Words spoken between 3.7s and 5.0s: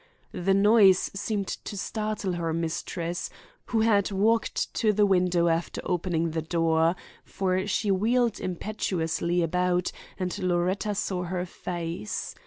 had walked to